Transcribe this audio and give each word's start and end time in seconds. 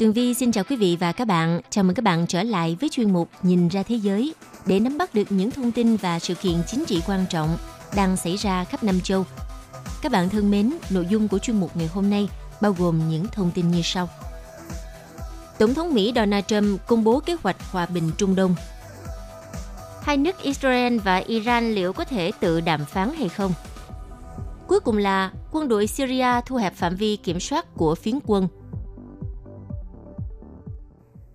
Tường 0.00 0.12
Vi 0.12 0.34
xin 0.34 0.52
chào 0.52 0.64
quý 0.64 0.76
vị 0.76 0.96
và 1.00 1.12
các 1.12 1.24
bạn. 1.24 1.60
Chào 1.70 1.84
mừng 1.84 1.94
các 1.94 2.02
bạn 2.02 2.26
trở 2.26 2.42
lại 2.42 2.76
với 2.80 2.88
chuyên 2.88 3.12
mục 3.12 3.28
Nhìn 3.42 3.68
ra 3.68 3.82
thế 3.82 3.94
giới 3.94 4.34
để 4.66 4.80
nắm 4.80 4.98
bắt 4.98 5.14
được 5.14 5.32
những 5.32 5.50
thông 5.50 5.72
tin 5.72 5.96
và 5.96 6.18
sự 6.18 6.34
kiện 6.34 6.54
chính 6.66 6.84
trị 6.84 7.02
quan 7.06 7.24
trọng 7.30 7.56
đang 7.96 8.16
xảy 8.16 8.36
ra 8.36 8.64
khắp 8.64 8.84
năm 8.84 9.00
châu. 9.00 9.24
Các 10.02 10.12
bạn 10.12 10.28
thân 10.28 10.50
mến, 10.50 10.72
nội 10.90 11.06
dung 11.10 11.28
của 11.28 11.38
chuyên 11.38 11.60
mục 11.60 11.76
ngày 11.76 11.86
hôm 11.86 12.10
nay 12.10 12.28
bao 12.60 12.74
gồm 12.78 13.08
những 13.08 13.26
thông 13.32 13.50
tin 13.50 13.70
như 13.70 13.80
sau. 13.84 14.08
Tổng 15.58 15.74
thống 15.74 15.94
Mỹ 15.94 16.12
Donald 16.16 16.44
Trump 16.46 16.86
công 16.86 17.04
bố 17.04 17.20
kế 17.20 17.36
hoạch 17.42 17.70
hòa 17.70 17.86
bình 17.86 18.10
Trung 18.18 18.34
Đông. 18.34 18.54
Hai 20.02 20.16
nước 20.16 20.42
Israel 20.42 20.98
và 20.98 21.16
Iran 21.16 21.72
liệu 21.72 21.92
có 21.92 22.04
thể 22.04 22.32
tự 22.40 22.60
đàm 22.60 22.84
phán 22.84 23.10
hay 23.18 23.28
không? 23.28 23.52
Cuối 24.66 24.80
cùng 24.80 24.96
là 24.96 25.30
quân 25.52 25.68
đội 25.68 25.86
Syria 25.86 26.40
thu 26.46 26.56
hẹp 26.56 26.74
phạm 26.74 26.96
vi 26.96 27.16
kiểm 27.16 27.40
soát 27.40 27.66
của 27.74 27.94
phiến 27.94 28.18
quân– 28.26 28.48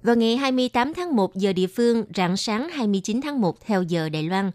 vào 0.05 0.15
ngày 0.15 0.37
28 0.37 0.93
tháng 0.93 1.15
1 1.15 1.35
giờ 1.35 1.53
địa 1.53 1.67
phương, 1.67 2.05
rạng 2.15 2.37
sáng 2.37 2.69
29 2.69 3.21
tháng 3.21 3.41
1 3.41 3.61
theo 3.65 3.83
giờ 3.83 4.09
Đài 4.09 4.23
Loan, 4.23 4.51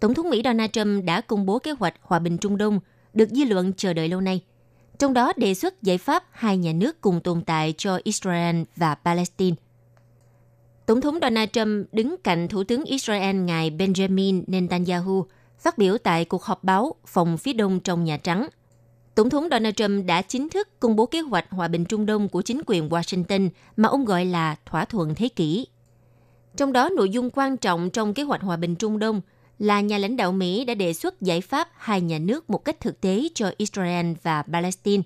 Tổng 0.00 0.14
thống 0.14 0.30
Mỹ 0.30 0.40
Donald 0.44 0.70
Trump 0.70 1.04
đã 1.04 1.20
công 1.20 1.46
bố 1.46 1.58
kế 1.58 1.70
hoạch 1.70 1.94
hòa 2.00 2.18
bình 2.18 2.38
Trung 2.38 2.56
Đông 2.56 2.80
được 3.14 3.28
dư 3.28 3.44
luận 3.44 3.72
chờ 3.76 3.92
đợi 3.92 4.08
lâu 4.08 4.20
nay. 4.20 4.40
Trong 4.98 5.14
đó 5.14 5.32
đề 5.36 5.54
xuất 5.54 5.82
giải 5.82 5.98
pháp 5.98 6.24
hai 6.30 6.56
nhà 6.56 6.72
nước 6.72 7.00
cùng 7.00 7.20
tồn 7.20 7.42
tại 7.44 7.74
cho 7.78 8.00
Israel 8.04 8.62
và 8.76 8.94
Palestine. 8.94 9.56
Tổng 10.86 11.00
thống 11.00 11.18
Donald 11.22 11.50
Trump 11.52 11.86
đứng 11.92 12.16
cạnh 12.24 12.48
Thủ 12.48 12.64
tướng 12.64 12.84
Israel 12.84 13.36
ngài 13.36 13.70
Benjamin 13.70 14.42
Netanyahu 14.46 15.26
phát 15.58 15.78
biểu 15.78 15.98
tại 15.98 16.24
cuộc 16.24 16.42
họp 16.42 16.64
báo 16.64 16.94
phòng 17.06 17.38
phía 17.38 17.52
đông 17.52 17.80
trong 17.80 18.04
Nhà 18.04 18.16
Trắng– 18.16 18.48
Tổng 19.14 19.30
thống 19.30 19.48
Donald 19.50 19.74
Trump 19.74 20.06
đã 20.06 20.22
chính 20.22 20.48
thức 20.48 20.68
công 20.80 20.96
bố 20.96 21.06
kế 21.06 21.20
hoạch 21.20 21.50
hòa 21.50 21.68
bình 21.68 21.84
Trung 21.84 22.06
Đông 22.06 22.28
của 22.28 22.42
chính 22.42 22.60
quyền 22.66 22.88
Washington 22.88 23.48
mà 23.76 23.88
ông 23.88 24.04
gọi 24.04 24.24
là 24.24 24.56
thỏa 24.66 24.84
thuận 24.84 25.14
thế 25.14 25.28
kỷ. 25.28 25.66
Trong 26.56 26.72
đó, 26.72 26.88
nội 26.88 27.10
dung 27.10 27.30
quan 27.30 27.56
trọng 27.56 27.90
trong 27.90 28.14
kế 28.14 28.22
hoạch 28.22 28.42
hòa 28.42 28.56
bình 28.56 28.74
Trung 28.74 28.98
Đông 28.98 29.20
là 29.58 29.80
nhà 29.80 29.98
lãnh 29.98 30.16
đạo 30.16 30.32
Mỹ 30.32 30.64
đã 30.64 30.74
đề 30.74 30.92
xuất 30.92 31.20
giải 31.20 31.40
pháp 31.40 31.68
hai 31.76 32.00
nhà 32.00 32.18
nước 32.18 32.50
một 32.50 32.64
cách 32.64 32.80
thực 32.80 33.00
tế 33.00 33.28
cho 33.34 33.52
Israel 33.56 34.12
và 34.22 34.42
Palestine. 34.42 35.02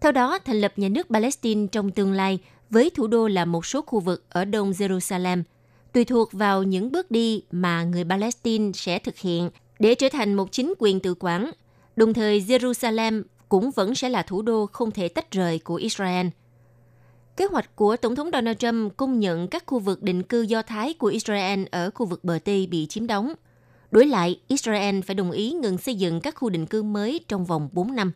Theo 0.00 0.12
đó, 0.12 0.38
thành 0.38 0.60
lập 0.60 0.72
nhà 0.76 0.88
nước 0.88 1.06
Palestine 1.10 1.66
trong 1.72 1.90
tương 1.90 2.12
lai 2.12 2.38
với 2.70 2.90
thủ 2.90 3.06
đô 3.06 3.28
là 3.28 3.44
một 3.44 3.66
số 3.66 3.82
khu 3.82 4.00
vực 4.00 4.24
ở 4.28 4.44
đông 4.44 4.70
Jerusalem, 4.70 5.42
tùy 5.92 6.04
thuộc 6.04 6.32
vào 6.32 6.62
những 6.62 6.92
bước 6.92 7.10
đi 7.10 7.42
mà 7.50 7.84
người 7.84 8.04
Palestine 8.04 8.72
sẽ 8.74 8.98
thực 8.98 9.18
hiện 9.18 9.50
để 9.78 9.94
trở 9.94 10.08
thành 10.08 10.34
một 10.34 10.52
chính 10.52 10.74
quyền 10.78 11.00
tự 11.00 11.14
quản– 11.14 11.50
Đồng 11.96 12.14
thời, 12.14 12.40
Jerusalem 12.40 13.22
cũng 13.48 13.70
vẫn 13.70 13.94
sẽ 13.94 14.08
là 14.08 14.22
thủ 14.22 14.42
đô 14.42 14.66
không 14.66 14.90
thể 14.90 15.08
tách 15.08 15.30
rời 15.30 15.58
của 15.58 15.74
Israel. 15.74 16.26
Kế 17.36 17.44
hoạch 17.44 17.76
của 17.76 17.96
Tổng 17.96 18.16
thống 18.16 18.30
Donald 18.32 18.58
Trump 18.58 18.96
công 18.96 19.20
nhận 19.20 19.48
các 19.48 19.64
khu 19.66 19.78
vực 19.78 20.02
định 20.02 20.22
cư 20.22 20.42
do 20.42 20.62
Thái 20.62 20.94
của 20.94 21.06
Israel 21.06 21.62
ở 21.70 21.90
khu 21.94 22.06
vực 22.06 22.24
bờ 22.24 22.38
Tây 22.44 22.66
bị 22.66 22.86
chiếm 22.86 23.06
đóng. 23.06 23.32
Đối 23.90 24.06
lại, 24.06 24.40
Israel 24.48 25.00
phải 25.00 25.14
đồng 25.14 25.30
ý 25.30 25.52
ngừng 25.52 25.78
xây 25.78 25.94
dựng 25.94 26.20
các 26.20 26.34
khu 26.34 26.50
định 26.50 26.66
cư 26.66 26.82
mới 26.82 27.20
trong 27.28 27.44
vòng 27.44 27.68
4 27.72 27.94
năm. 27.94 28.12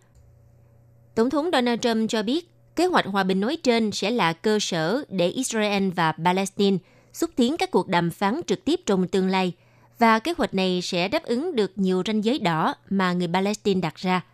Tổng 1.15 1.31
thống 1.31 1.51
Donald 1.53 1.81
Trump 1.81 2.11
cho 2.11 2.23
biết, 2.23 2.51
kế 2.77 2.87
hoạch 2.87 3.07
hòa 3.07 3.25
bình 3.25 3.41
nói 3.41 3.57
trên 3.63 3.93
sẽ 3.93 4.11
là 4.11 4.33
cơ 4.33 4.59
sở 4.61 5.05
để 5.09 5.29
Israel 5.29 5.89
và 5.89 6.13
Palestine 6.13 6.79
xúc 7.13 7.31
tiến 7.37 7.57
các 7.57 7.71
cuộc 7.71 7.89
đàm 7.89 8.11
phán 8.11 8.41
trực 8.47 8.65
tiếp 8.65 8.81
trong 8.87 9.09
tương 9.09 9.29
lai– 9.29 9.53
và 10.01 10.19
kế 10.19 10.35
hoạch 10.39 10.55
này 10.55 10.81
sẽ 10.83 11.09
đáp 11.09 11.23
ứng 11.23 11.57
được 11.57 11.73
nhiều 11.77 12.03
ranh 12.07 12.25
giới 12.25 12.39
đỏ 12.39 12.75
mà 12.91 13.13
người 13.13 13.29
Palestine 13.33 13.81
đặt 13.81 13.95
ra. 13.97 14.25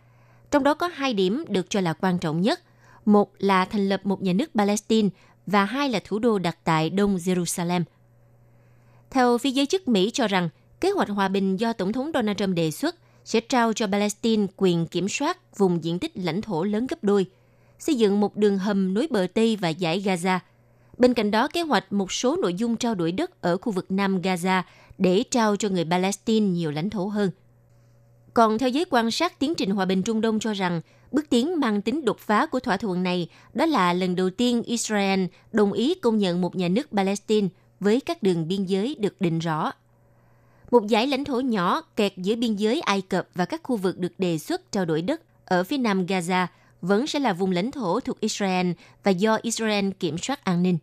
Trong 0.51 0.63
đó 0.63 0.73
có 0.73 0.87
hai 0.87 1.13
điểm 1.13 1.43
được 1.49 1.69
cho 1.69 1.81
là 1.81 1.93
quan 1.93 2.19
trọng 2.19 2.41
nhất. 2.41 2.61
Một 3.05 3.31
là 3.37 3.65
thành 3.65 3.89
lập 3.89 4.01
một 4.03 4.21
nhà 4.21 4.33
nước 4.33 4.49
Palestine 4.55 5.09
và 5.45 5.65
hai 5.65 5.89
là 5.89 5.99
thủ 6.05 6.19
đô 6.19 6.39
đặt 6.39 6.57
tại 6.63 6.89
Đông 6.89 7.15
Jerusalem. 7.15 7.83
Theo 9.09 9.37
phía 9.37 9.51
giới 9.51 9.65
chức 9.65 9.87
Mỹ 9.87 10.11
cho 10.13 10.27
rằng, 10.27 10.49
kế 10.81 10.91
hoạch 10.91 11.09
hòa 11.09 11.27
bình 11.27 11.59
do 11.59 11.73
Tổng 11.73 11.93
thống 11.93 12.11
Donald 12.13 12.37
Trump 12.37 12.55
đề 12.55 12.71
xuất 12.71 12.95
sẽ 13.25 13.39
trao 13.39 13.73
cho 13.73 13.87
Palestine 13.87 14.47
quyền 14.57 14.87
kiểm 14.87 15.09
soát 15.09 15.57
vùng 15.57 15.83
diện 15.83 15.99
tích 15.99 16.11
lãnh 16.17 16.41
thổ 16.41 16.63
lớn 16.63 16.87
gấp 16.87 17.03
đôi, 17.03 17.25
xây 17.79 17.95
dựng 17.95 18.19
một 18.19 18.37
đường 18.37 18.57
hầm 18.57 18.93
nối 18.93 19.07
bờ 19.11 19.27
Tây 19.33 19.55
và 19.55 19.69
giải 19.69 20.03
Gaza. 20.05 20.39
Bên 20.97 21.13
cạnh 21.13 21.31
đó, 21.31 21.47
kế 21.47 21.61
hoạch 21.61 21.93
một 21.93 22.11
số 22.11 22.35
nội 22.35 22.53
dung 22.53 22.77
trao 22.77 22.95
đổi 22.95 23.11
đất 23.11 23.41
ở 23.41 23.57
khu 23.57 23.71
vực 23.71 23.85
Nam 23.91 24.21
Gaza 24.21 24.61
để 24.97 25.23
trao 25.31 25.55
cho 25.55 25.69
người 25.69 25.85
Palestine 25.85 26.47
nhiều 26.47 26.71
lãnh 26.71 26.89
thổ 26.89 27.05
hơn. 27.05 27.31
Còn 28.33 28.57
theo 28.57 28.69
giới 28.69 28.85
quan 28.89 29.11
sát 29.11 29.39
tiến 29.39 29.55
trình 29.55 29.69
hòa 29.69 29.85
bình 29.85 30.03
Trung 30.03 30.21
Đông 30.21 30.39
cho 30.39 30.53
rằng, 30.53 30.81
bước 31.11 31.29
tiến 31.29 31.59
mang 31.59 31.81
tính 31.81 32.05
đột 32.05 32.19
phá 32.19 32.45
của 32.45 32.59
thỏa 32.59 32.77
thuận 32.77 33.03
này 33.03 33.27
đó 33.53 33.65
là 33.65 33.93
lần 33.93 34.15
đầu 34.15 34.29
tiên 34.29 34.63
Israel 34.63 35.25
đồng 35.51 35.73
ý 35.73 35.95
công 35.95 36.17
nhận 36.17 36.41
một 36.41 36.55
nhà 36.55 36.67
nước 36.67 36.87
Palestine 36.91 37.47
với 37.79 38.01
các 38.01 38.23
đường 38.23 38.47
biên 38.47 38.65
giới 38.65 38.95
được 38.99 39.21
định 39.21 39.39
rõ. 39.39 39.71
Một 40.71 40.87
giải 40.87 41.07
lãnh 41.07 41.25
thổ 41.25 41.39
nhỏ 41.39 41.81
kẹt 41.95 42.13
giữa 42.17 42.35
biên 42.35 42.55
giới 42.55 42.81
Ai 42.81 43.01
Cập 43.01 43.27
và 43.35 43.45
các 43.45 43.61
khu 43.63 43.75
vực 43.77 43.97
được 43.97 44.13
đề 44.17 44.37
xuất 44.37 44.71
trao 44.71 44.85
đổi 44.85 45.01
đất 45.01 45.21
ở 45.45 45.63
phía 45.63 45.77
nam 45.77 46.05
Gaza 46.05 46.47
vẫn 46.81 47.07
sẽ 47.07 47.19
là 47.19 47.33
vùng 47.33 47.51
lãnh 47.51 47.71
thổ 47.71 47.99
thuộc 47.99 48.19
Israel 48.19 48.71
và 49.03 49.11
do 49.11 49.39
Israel 49.41 49.89
kiểm 49.99 50.17
soát 50.17 50.43
an 50.43 50.63
ninh. 50.63 50.77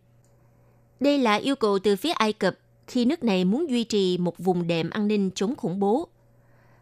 Đây 0.99 1.17
là 1.17 1.35
yêu 1.35 1.55
cầu 1.55 1.79
từ 1.79 1.95
phía 1.95 2.11
Ai 2.11 2.33
Cập 2.33 2.55
khi 2.87 3.05
nước 3.05 3.23
này 3.23 3.45
muốn 3.45 3.69
duy 3.69 3.83
trì 3.83 4.17
một 4.17 4.39
vùng 4.39 4.67
đệm 4.67 4.89
an 4.89 5.07
ninh 5.07 5.29
chống 5.35 5.55
khủng 5.55 5.79
bố. 5.79 6.07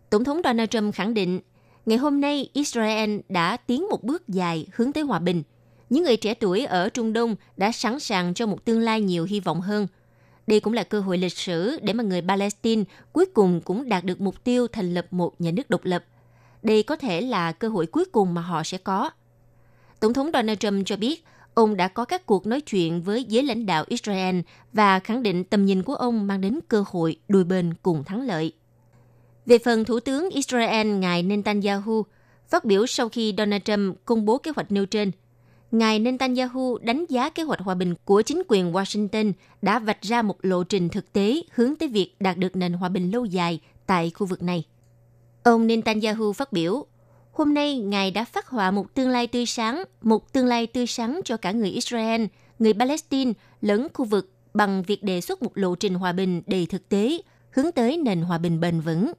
Tổng 0.10 0.24
thống 0.24 0.42
Donald 0.44 0.70
Trump 0.70 0.96
khẳng 0.96 1.14
định, 1.14 1.40
ngày 1.86 1.98
hôm 1.98 2.22
nay 2.22 2.50
Israel 2.54 3.20
đã 3.30 3.58
tiến 3.58 3.88
một 3.90 4.04
bước 4.04 4.28
dài 4.28 4.68
hướng 4.74 4.94
tới 4.94 5.04
hòa 5.04 5.20
bình. 5.20 5.44
Những 5.90 6.04
người 6.04 6.18
trẻ 6.18 6.34
tuổi 6.34 6.66
ở 6.66 6.90
Trung 6.90 7.14
Đông 7.14 7.36
đã 7.58 7.72
sẵn 7.72 8.00
sàng 8.00 8.34
cho 8.34 8.46
một 8.46 8.66
tương 8.66 8.80
lai 8.80 9.02
nhiều 9.02 9.26
hy 9.26 9.40
vọng 9.40 9.62
hơn. 9.62 9.88
Đây 10.48 10.60
cũng 10.60 10.74
là 10.74 10.84
cơ 10.84 11.00
hội 11.00 11.18
lịch 11.18 11.38
sử 11.38 11.80
để 11.82 11.94
mà 11.94 12.04
người 12.04 12.22
Palestine 12.22 12.84
cuối 13.14 13.26
cùng 13.26 13.62
cũng 13.62 13.90
đạt 13.90 14.04
được 14.04 14.22
mục 14.22 14.44
tiêu 14.44 14.68
thành 14.68 14.94
lập 14.94 15.08
một 15.12 15.42
nhà 15.42 15.52
nước 15.52 15.70
độc 15.70 15.86
lập. 15.86 16.04
Đây 16.64 16.84
có 16.84 16.96
thể 16.96 17.22
là 17.22 17.52
cơ 17.52 17.68
hội 17.68 17.86
cuối 17.86 18.06
cùng 18.06 18.34
mà 18.34 18.42
họ 18.42 18.64
sẽ 18.64 18.78
có. 18.78 19.10
Tổng 20.00 20.14
thống 20.14 20.30
Donald 20.34 20.60
Trump 20.60 20.86
cho 20.86 20.98
biết 20.98 21.24
Ông 21.54 21.78
đã 21.78 21.88
có 21.88 22.06
các 22.06 22.26
cuộc 22.26 22.46
nói 22.46 22.62
chuyện 22.62 23.02
với 23.02 23.24
giới 23.24 23.44
lãnh 23.44 23.66
đạo 23.66 23.86
Israel 23.88 24.40
và 24.74 25.00
khẳng 25.00 25.24
định 25.24 25.44
tầm 25.44 25.66
nhìn 25.66 25.84
của 25.84 25.96
ông 25.96 26.28
mang 26.28 26.42
đến 26.42 26.60
cơ 26.68 26.84
hội 26.88 27.16
đôi 27.28 27.44
bên 27.44 27.74
cùng 27.74 28.04
thắng 28.04 28.22
lợi. 28.22 28.54
Về 29.46 29.58
phần 29.58 29.86
Thủ 29.86 30.00
tướng 30.00 30.30
Israel 30.30 30.88
ngài 30.88 31.24
Netanyahu, 31.24 32.06
phát 32.50 32.66
biểu 32.66 32.86
sau 32.86 33.10
khi 33.10 33.34
Donald 33.38 33.62
Trump 33.66 33.98
công 34.06 34.26
bố 34.26 34.38
kế 34.38 34.52
hoạch 34.56 34.72
nêu 34.72 34.86
trên, 34.86 35.12
ngài 35.72 36.00
Netanyahu 36.00 36.78
đánh 36.78 37.06
giá 37.10 37.30
kế 37.30 37.44
hoạch 37.44 37.60
hòa 37.60 37.76
bình 37.76 37.96
của 38.06 38.22
chính 38.22 38.44
quyền 38.48 38.72
Washington 38.72 39.34
đã 39.62 39.80
vạch 39.80 40.02
ra 40.02 40.22
một 40.22 40.38
lộ 40.42 40.64
trình 40.64 40.90
thực 40.90 41.14
tế 41.14 41.42
hướng 41.54 41.76
tới 41.76 41.90
việc 41.90 42.16
đạt 42.20 42.38
được 42.38 42.56
nền 42.56 42.74
hòa 42.74 42.90
bình 42.90 43.12
lâu 43.12 43.26
dài 43.26 43.60
tại 43.86 44.12
khu 44.16 44.28
vực 44.28 44.44
này. 44.44 44.64
Ông 45.44 45.68
Netanyahu 45.68 46.34
phát 46.34 46.54
biểu, 46.54 46.86
Hôm 47.34 47.54
nay, 47.54 47.80
Ngài 47.80 48.12
đã 48.12 48.26
phát 48.26 48.48
họa 48.48 48.72
một 48.72 48.94
tương 48.94 49.10
lai 49.10 49.28
tươi 49.28 49.46
sáng, 49.46 49.84
một 50.02 50.34
tương 50.34 50.46
lai 50.46 50.68
tươi 50.68 50.88
sáng 50.88 51.22
cho 51.26 51.38
cả 51.38 51.52
người 51.52 51.70
Israel, 51.70 52.26
người 52.60 52.74
Palestine 52.74 53.34
lẫn 53.62 53.88
khu 53.94 54.06
vực 54.06 54.32
bằng 54.54 54.84
việc 54.84 55.04
đề 55.04 55.22
xuất 55.22 55.44
một 55.44 55.58
lộ 55.58 55.76
trình 55.76 55.94
hòa 55.94 56.12
bình 56.12 56.42
đầy 56.48 56.66
thực 56.66 56.90
tế, 56.90 57.18
hướng 57.52 57.72
tới 57.72 57.98
nền 57.98 58.22
hòa 58.22 58.38
bình 58.38 58.60
bền 58.60 58.80
vững. 58.80 59.12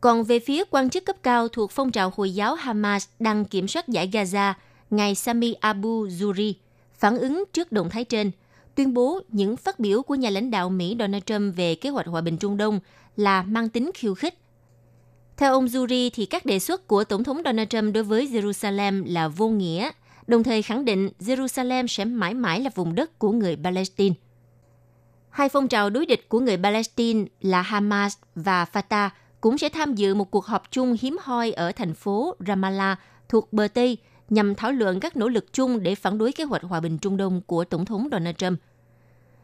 Còn 0.00 0.24
về 0.24 0.38
phía 0.38 0.64
quan 0.70 0.90
chức 0.90 1.04
cấp 1.04 1.16
cao 1.22 1.48
thuộc 1.48 1.70
phong 1.70 1.92
trào 1.92 2.12
Hồi 2.16 2.34
giáo 2.34 2.54
Hamas 2.54 3.08
đang 3.18 3.44
kiểm 3.44 3.68
soát 3.68 3.88
giải 3.88 4.08
Gaza, 4.08 4.52
ngài 4.90 5.14
Sami 5.14 5.52
Abu 5.52 6.06
Zuri 6.06 6.52
phản 6.94 7.18
ứng 7.18 7.44
trước 7.52 7.72
động 7.72 7.90
thái 7.90 8.04
trên, 8.04 8.30
tuyên 8.74 8.94
bố 8.94 9.20
những 9.28 9.56
phát 9.56 9.78
biểu 9.78 10.02
của 10.02 10.14
nhà 10.14 10.30
lãnh 10.30 10.50
đạo 10.50 10.68
Mỹ 10.70 10.96
Donald 10.98 11.24
Trump 11.26 11.56
về 11.56 11.74
kế 11.74 11.90
hoạch 11.90 12.06
hòa 12.06 12.20
bình 12.20 12.36
Trung 12.36 12.56
Đông 12.56 12.80
là 13.16 13.42
mang 13.42 13.68
tính 13.68 13.90
khiêu 13.94 14.14
khích 14.14 14.41
theo 15.42 15.52
ông 15.52 15.66
Zuri 15.66 16.10
thì 16.12 16.26
các 16.26 16.46
đề 16.46 16.58
xuất 16.58 16.86
của 16.86 17.04
Tổng 17.04 17.24
thống 17.24 17.42
Donald 17.44 17.68
Trump 17.68 17.94
đối 17.94 18.02
với 18.02 18.26
Jerusalem 18.26 19.12
là 19.12 19.28
vô 19.28 19.48
nghĩa, 19.48 19.90
đồng 20.26 20.42
thời 20.42 20.62
khẳng 20.62 20.84
định 20.84 21.10
Jerusalem 21.20 21.86
sẽ 21.86 22.04
mãi 22.04 22.34
mãi 22.34 22.60
là 22.60 22.70
vùng 22.74 22.94
đất 22.94 23.18
của 23.18 23.32
người 23.32 23.56
Palestine. 23.64 24.14
Hai 25.30 25.48
phong 25.48 25.68
trào 25.68 25.90
đối 25.90 26.06
địch 26.06 26.28
của 26.28 26.40
người 26.40 26.56
Palestine 26.56 27.24
là 27.40 27.62
Hamas 27.62 28.16
và 28.34 28.66
Fatah 28.72 29.10
cũng 29.40 29.58
sẽ 29.58 29.68
tham 29.68 29.94
dự 29.94 30.14
một 30.14 30.30
cuộc 30.30 30.46
họp 30.46 30.70
chung 30.70 30.96
hiếm 31.00 31.16
hoi 31.20 31.52
ở 31.52 31.72
thành 31.72 31.94
phố 31.94 32.36
Ramallah 32.46 32.98
thuộc 33.28 33.52
bờ 33.52 33.68
Tây 33.68 33.96
nhằm 34.30 34.54
thảo 34.54 34.72
luận 34.72 35.00
các 35.00 35.16
nỗ 35.16 35.28
lực 35.28 35.52
chung 35.52 35.82
để 35.82 35.94
phản 35.94 36.18
đối 36.18 36.32
kế 36.32 36.44
hoạch 36.44 36.62
hòa 36.62 36.80
bình 36.80 36.98
Trung 36.98 37.16
Đông 37.16 37.40
của 37.46 37.64
Tổng 37.64 37.84
thống 37.84 38.08
Donald 38.12 38.36
Trump. 38.36 38.58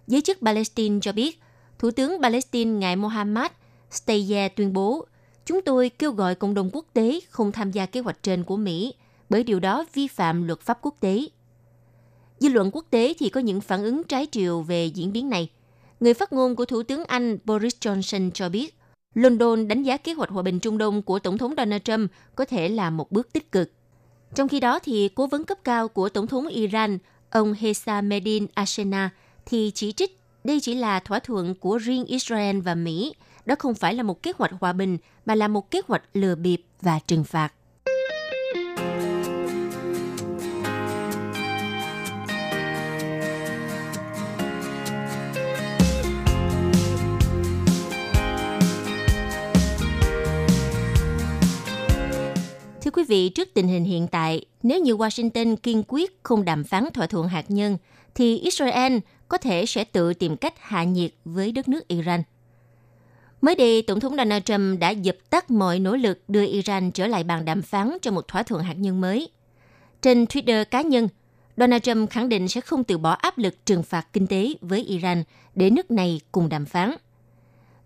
Giới 0.07 0.21
chức 0.21 0.39
Palestine 0.43 0.99
cho 1.03 1.13
biết, 1.13 1.41
Thủ 1.79 1.91
tướng 1.91 2.23
Palestine 2.23 2.71
ngài 2.71 2.97
Mohammad 2.97 3.51
Steyer 3.91 4.53
tuyên 4.57 4.73
bố, 4.73 5.07
chúng 5.49 5.63
tôi 5.63 5.89
kêu 5.89 6.13
gọi 6.13 6.35
cộng 6.35 6.55
đồng 6.55 6.71
quốc 6.73 6.85
tế 6.93 7.21
không 7.31 7.53
tham 7.53 7.71
gia 7.71 7.87
kế 7.87 8.01
hoạch 8.01 8.23
trên 8.23 8.45
của 8.45 8.57
Mỹ, 8.57 8.95
bởi 9.29 9.43
điều 9.43 9.61
đó 9.61 9.85
vi 9.95 10.09
phạm 10.09 10.47
luật 10.47 10.61
pháp 10.61 10.79
quốc 10.83 10.95
tế. 11.01 11.21
Dư 12.39 12.49
luận 12.49 12.71
quốc 12.73 12.85
tế 12.91 13.15
thì 13.19 13.29
có 13.29 13.41
những 13.41 13.61
phản 13.61 13.85
ứng 13.85 14.05
trái 14.05 14.27
chiều 14.27 14.63
về 14.63 14.87
diễn 14.87 15.13
biến 15.13 15.31
này. 15.31 15.51
Người 16.01 16.15
phát 16.15 16.33
ngôn 16.33 16.57
của 16.57 16.65
Thủ 16.65 16.83
tướng 16.83 17.05
Anh 17.05 17.39
Boris 17.45 17.75
Johnson 17.81 18.31
cho 18.31 18.49
biết, 18.49 18.75
London 19.15 19.69
đánh 19.69 19.83
giá 19.83 19.97
kế 19.97 20.13
hoạch 20.13 20.31
hòa 20.31 20.43
bình 20.43 20.61
Trung 20.61 20.79
Đông 20.79 21.03
của 21.03 21.19
Tổng 21.19 21.39
thống 21.39 21.55
Donald 21.57 21.83
Trump 21.85 22.11
có 22.35 22.45
thể 22.45 22.69
là 22.69 22.91
một 22.91 23.13
bước 23.13 23.33
tích 23.33 23.53
cực. 23.53 23.71
Trong 24.35 24.49
khi 24.49 24.61
đó, 24.61 24.79
thì 24.79 25.09
cố 25.09 25.27
vấn 25.27 25.45
cấp 25.45 25.59
cao 25.65 25.89
của 25.89 26.09
Tổng 26.09 26.27
thống 26.27 26.47
Iran, 26.47 26.99
ông 27.31 27.53
Hessamedin 27.53 28.47
Ashena, 28.55 29.11
thì 29.47 29.73
chỉ 29.75 29.93
trích 29.93 30.19
đây 30.45 30.61
chỉ 30.61 30.75
là 30.75 31.01
thỏa 31.01 31.19
thuận 31.19 31.55
của 31.55 31.79
riêng 31.79 32.05
Israel 32.05 32.61
và 32.61 32.75
Mỹ. 32.75 33.15
Đó 33.49 33.55
không 33.59 33.75
phải 33.75 33.95
là 33.95 34.03
một 34.03 34.23
kế 34.23 34.33
hoạch 34.39 34.53
hòa 34.61 34.73
bình, 34.73 34.99
mà 35.27 35.35
là 35.35 35.49
một 35.49 35.71
kế 35.71 35.81
hoạch 35.89 36.03
lừa 36.15 36.35
bịp 36.35 36.63
và 36.81 36.99
trừng 37.07 37.25
phạt. 37.25 37.53
Thưa 52.83 52.91
quý 52.93 53.05
vị, 53.09 53.29
trước 53.29 53.49
tình 53.55 53.69
hình 53.69 53.85
hiện 53.85 54.07
tại, 54.09 54.45
nếu 54.63 54.81
như 54.81 54.97
Washington 54.97 55.57
kiên 55.57 55.83
quyết 55.89 56.19
không 56.23 56.45
đàm 56.45 56.65
phán 56.65 56.85
thỏa 56.95 57.07
thuận 57.07 57.29
hạt 57.29 57.45
nhân, 57.49 57.79
thì 58.15 58.39
Israel 58.39 58.99
có 59.29 59.39
thể 59.39 59.67
sẽ 59.67 59.85
tự 59.85 60.15
tìm 60.15 60.37
cách 60.37 60.55
hạ 60.59 60.85
nhiệt 60.85 61.11
với 61.25 61.53
đất 61.53 61.69
nước 61.69 61.89
Iran. 61.89 62.23
Mới 63.41 63.55
đây, 63.55 63.83
Tổng 63.83 64.01
thống 64.01 64.17
Donald 64.17 64.43
Trump 64.45 64.81
đã 64.81 64.91
dập 64.91 65.17
tắt 65.31 65.51
mọi 65.51 65.79
nỗ 65.79 65.97
lực 65.97 66.23
đưa 66.29 66.47
Iran 66.47 66.91
trở 66.91 67.07
lại 67.07 67.25
bàn 67.25 67.45
đàm 67.45 67.63
phán 67.63 67.91
cho 68.03 68.11
một 68.11 68.29
thỏa 68.29 68.43
thuận 68.43 68.63
hạt 68.63 68.75
nhân 68.75 69.01
mới. 69.01 69.29
Trên 70.03 70.25
Twitter 70.25 70.65
cá 70.65 70.83
nhân, 70.83 71.09
Donald 71.57 71.83
Trump 71.83 72.11
khẳng 72.11 72.29
định 72.29 72.49
sẽ 72.49 72.61
không 72.61 72.85
từ 72.85 72.99
bỏ 72.99 73.11
áp 73.11 73.39
lực 73.39 73.67
trừng 73.67 73.83
phạt 73.83 74.13
kinh 74.13 74.27
tế 74.27 74.55
với 74.61 74.85
Iran 74.85 75.25
để 75.55 75.71
nước 75.71 75.91
này 75.91 76.21
cùng 76.33 76.49
đàm 76.49 76.67
phán– 76.67 76.95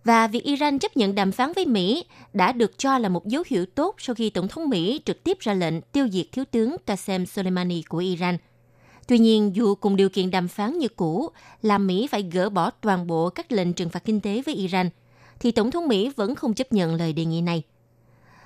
và 0.05 0.27
việc 0.27 0.45
Iran 0.45 0.79
chấp 0.79 0.97
nhận 0.97 1.15
đàm 1.15 1.33
phán 1.33 1.53
với 1.57 1.67
Mỹ 1.67 2.05
đã 2.33 2.53
được 2.53 2.79
cho 2.79 2.99
là 2.99 3.09
một 3.09 3.27
dấu 3.27 3.43
hiệu 3.47 3.67
tốt 3.67 3.95
sau 3.99 4.15
khi 4.15 4.31
Tổng 4.31 4.49
thống 4.49 4.69
Mỹ 4.69 5.01
trực 5.05 5.25
tiếp 5.25 5.39
ra 5.41 5.55
lệnh 5.55 5.81
tiêu 5.81 6.09
diệt 6.09 6.27
thiếu 6.33 6.45
tướng 6.51 6.77
Qasem 6.87 7.27
Soleimani 7.27 7.83
của 7.83 7.99
Iran. 7.99 8.37
Tuy 9.09 9.19
nhiên, 9.19 9.57
dù 9.57 9.75
cùng 9.75 9.97
điều 9.97 10.09
kiện 10.09 10.31
đàm 10.31 10.49
phán 10.49 10.79
như 10.79 10.89
cũ 10.89 11.29
là 11.63 11.79
Mỹ 11.79 12.07
phải 12.07 12.23
gỡ 12.23 12.51
bỏ 12.51 12.71
toàn 12.71 13.07
bộ 13.07 13.29
các 13.29 13.53
lệnh 13.53 13.73
trừng 13.73 13.89
phạt 13.89 14.05
kinh 14.05 14.21
tế 14.21 14.43
với 14.47 14.55
Iran, 14.55 14.91
thì 15.43 15.53
Tổng 15.53 15.71
thống 15.71 15.89
Mỹ 15.89 16.11
vẫn 16.17 16.35
không 16.35 16.55
chấp 16.55 16.73
nhận 16.73 16.95
lời 16.95 17.13
đề 17.13 17.25
nghị 17.25 17.41
này. 17.41 17.63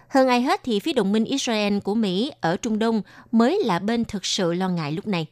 Hơn 0.08 0.28
ai 0.28 0.43
hết 0.43 0.60
thì 0.64 0.81
phía 0.81 0.93
đồng 0.93 1.12
minh 1.12 1.25
Israel 1.25 1.78
của 1.78 1.94
Mỹ 1.94 2.32
ở 2.40 2.56
Trung 2.56 2.78
Đông 2.78 3.02
mới 3.32 3.62
là 3.64 3.78
bên 3.78 4.04
thực 4.04 4.26
sự 4.26 4.52
lo 4.52 4.69
ngại 4.69 4.93
lúc 4.93 5.06
này 5.06 5.26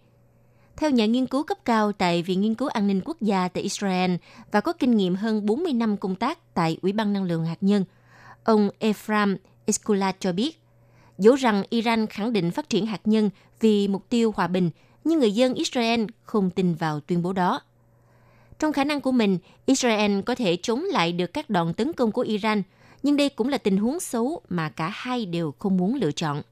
theo 0.77 0.91
nhà 0.91 1.07
nghiên 1.07 1.27
cứu 1.27 1.43
cấp 1.43 1.59
cao 1.65 1.93
tại 1.93 2.23
Viện 2.23 2.41
Nghiên 2.41 2.55
cứu 2.55 2.69
An 2.69 2.87
ninh 2.87 3.01
Quốc 3.05 3.21
gia 3.21 3.49
tại 3.49 3.63
Israel 3.63 4.15
và 4.53 4.61
có 4.61 4.73
kinh 4.73 4.97
nghiệm 4.97 5.15
hơn 5.15 5.47
40 5.47 5.73
năm 5.73 5.97
công 5.97 6.15
tác 6.15 6.55
tại 6.55 6.79
Ủy 6.83 6.93
ban 6.93 7.13
Năng 7.13 7.25
lượng 7.25 7.45
Hạt 7.45 7.59
nhân, 7.61 7.85
ông 8.45 8.71
Ephraim 8.79 9.37
Iskula 9.67 10.13
cho 10.21 10.33
biết, 10.33 10.61
dẫu 11.19 11.35
rằng 11.35 11.63
Iran 11.71 12.07
khẳng 12.07 12.33
định 12.33 12.51
phát 12.51 12.69
triển 12.69 12.87
hạt 12.87 13.01
nhân 13.05 13.31
vì 13.61 13.89
mục 13.89 14.09
tiêu 14.09 14.33
hòa 14.37 14.47
bình, 14.47 14.71
nhưng 15.05 15.21
người 15.21 15.33
dân 15.33 15.55
Israel 15.55 16.05
không 16.23 16.51
tin 16.51 16.75
vào 16.75 17.01
tuyên 17.01 17.23
bố 17.23 17.33
đó. 17.33 17.61
Trong 18.65 18.73
khả 18.73 18.85
năng 18.85 19.01
của 19.01 19.13
mình, 19.13 19.39
Israel 19.67 20.21
có 20.21 20.35
thể 20.35 20.57
chống 20.63 20.85
lại 20.85 21.13
được 21.13 21.33
các 21.33 21.51
đòn 21.51 21.75
tấn 21.75 21.93
công 21.93 22.13
của 22.13 22.23
Iran, 22.23 22.63
nhưng 23.03 23.17
đây 23.17 23.29
cũng 23.29 23.49
là 23.49 23.59
tình 23.59 23.77
huống 23.77 24.01
xấu 24.01 24.41
mà 24.49 24.69
cả 24.69 24.91
hai 24.95 25.27
đều 25.27 25.55
không 25.59 25.77
muốn 25.77 25.95
lựa 25.95 26.13
chọn. 26.13 26.43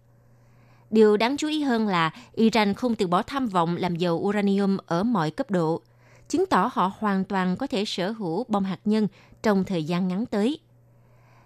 Điều 0.90 1.16
đáng 1.16 1.36
chú 1.36 1.48
ý 1.48 1.62
hơn 1.62 1.88
là 1.88 2.10
Iran 2.32 2.74
không 2.74 2.94
từ 2.94 3.06
bỏ 3.06 3.22
tham 3.22 3.46
vọng 3.46 3.76
làm 3.76 3.96
dầu 3.96 4.16
uranium 4.16 4.76
ở 4.86 5.02
mọi 5.02 5.30
cấp 5.30 5.50
độ, 5.50 5.80
chứng 6.28 6.46
tỏ 6.46 6.70
họ 6.72 6.92
hoàn 6.98 7.24
toàn 7.24 7.56
có 7.56 7.66
thể 7.66 7.84
sở 7.84 8.10
hữu 8.10 8.44
bom 8.48 8.64
hạt 8.64 8.80
nhân 8.84 9.08
trong 9.42 9.64
thời 9.64 9.84
gian 9.84 10.08
ngắn 10.08 10.26
tới. 10.26 10.58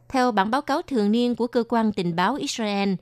Theo 0.09 0.33
bản 0.33 0.51
báo 0.51 0.63
cáo 0.63 0.83
thường 0.83 1.13
niên 1.13 1.35
của 1.35 1.47
cơ 1.47 1.65
quan 1.69 1.93
tình 1.93 2.17
báo 2.17 2.35
Israel, 2.35 2.95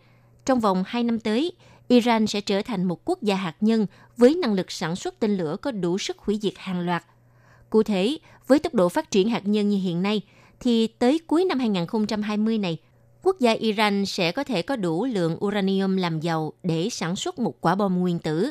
trong 0.45 0.61
vòng 0.61 0.85
2 0.87 1.03
năm 1.05 1.19
tới, 1.19 1.53
Iran 1.89 2.27
sẽ 2.27 2.41
trở 2.41 2.63
thành 2.63 2.85
một 2.85 3.01
quốc 3.05 3.23
gia 3.23 3.37
hạt 3.37 3.57
nhân 3.61 3.87
với 4.17 4.35
năng 4.35 4.55
lực 4.55 4.71
sản 4.73 4.97
xuất 4.97 5.21
tên 5.21 5.37
lửa 5.37 5.57
có 5.63 5.71
đủ 5.71 5.99
sức 5.99 6.19
hủy 6.19 6.39
diệt 6.43 6.55
hàng 6.57 6.81
loạt. 6.81 7.05
Cụ 7.75 7.83
thể, 7.83 8.19
với 8.47 8.59
tốc 8.59 8.75
độ 8.75 8.89
phát 8.89 9.11
triển 9.11 9.29
hạt 9.29 9.47
nhân 9.47 9.69
như 9.69 9.79
hiện 9.79 10.03
nay, 10.03 10.21
thì 10.61 10.87
tới 10.87 11.21
cuối 11.27 11.45
năm 11.45 11.59
2020 11.59 12.59
này, 12.59 12.79
quốc 13.23 13.37
gia 13.41 13.53
Iran 13.53 14.07
sẽ 14.07 14.33
có 14.33 14.45
thể 14.45 14.63
có 14.63 14.77
đủ 14.77 15.05
lượng 15.05 15.45
uranium 15.45 15.97
làm 15.97 16.21
giàu 16.21 16.53
để 16.63 16.89
sản 16.91 17.17
xuất 17.17 17.39
một 17.39 17.61
quả 17.61 17.75
bom 17.75 18.01
nguyên 18.01 18.19
tử. 18.19 18.51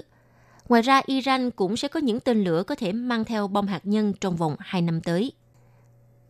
Ngoài 0.70 0.82
ra, 0.82 1.02
Iran 1.06 1.52
cũng 1.52 1.78
sẽ 1.78 1.88
có 1.88 2.00
những 2.00 2.20
tên 2.20 2.44
lửa 2.44 2.64
có 2.64 2.76
thể 2.76 2.92
mang 2.92 3.26
theo 3.26 3.48
bom 3.48 3.68
hạt 3.68 3.82
nhân 3.84 4.14
trong 4.22 4.36
vòng 4.36 4.56
2 4.60 4.82
năm 4.82 5.02
tới. 5.02 5.32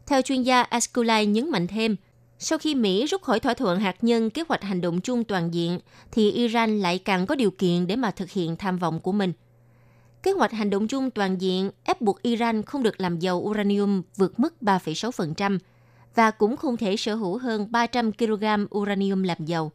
Theo 0.07 0.21
chuyên 0.21 0.43
gia 0.43 0.61
Askulai 0.61 1.25
nhấn 1.25 1.51
mạnh 1.51 1.67
thêm, 1.67 1.95
sau 2.39 2.57
khi 2.57 2.75
Mỹ 2.75 3.05
rút 3.05 3.21
khỏi 3.21 3.39
thỏa 3.39 3.53
thuận 3.53 3.79
hạt 3.79 3.95
nhân 4.01 4.29
kế 4.29 4.43
hoạch 4.49 4.63
hành 4.63 4.81
động 4.81 5.01
chung 5.01 5.23
toàn 5.23 5.53
diện, 5.53 5.79
thì 6.11 6.31
Iran 6.31 6.79
lại 6.79 6.99
càng 6.99 7.25
có 7.25 7.35
điều 7.35 7.51
kiện 7.51 7.87
để 7.87 7.95
mà 7.95 8.11
thực 8.11 8.31
hiện 8.31 8.55
tham 8.55 8.77
vọng 8.77 8.99
của 8.99 9.11
mình. 9.11 9.33
Kế 10.23 10.31
hoạch 10.31 10.51
hành 10.51 10.69
động 10.69 10.87
chung 10.87 11.11
toàn 11.11 11.41
diện 11.41 11.71
ép 11.83 12.01
buộc 12.01 12.21
Iran 12.21 12.63
không 12.63 12.83
được 12.83 13.01
làm 13.01 13.19
giàu 13.19 13.39
uranium 13.39 14.01
vượt 14.17 14.39
mức 14.39 14.53
3,6%, 14.61 15.57
và 16.15 16.31
cũng 16.31 16.57
không 16.57 16.77
thể 16.77 16.97
sở 16.97 17.15
hữu 17.15 17.37
hơn 17.37 17.67
300 17.71 18.11
kg 18.11 18.45
uranium 18.77 19.23
làm 19.23 19.37
giàu. 19.45 19.71